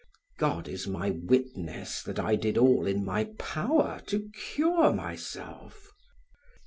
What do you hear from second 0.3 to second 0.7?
God